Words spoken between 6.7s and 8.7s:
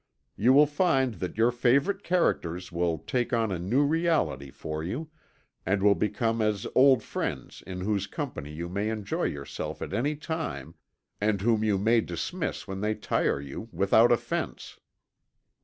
old friends in whose company you